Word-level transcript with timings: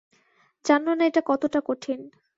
জানো 0.65 0.91
না 0.93 1.03
এটা 1.05 1.21
কতোটা 1.25 1.59
কঠিন। 1.65 1.99